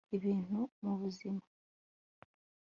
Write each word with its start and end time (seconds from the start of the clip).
Ibintu 0.15 0.57
mubuzima 0.83 1.43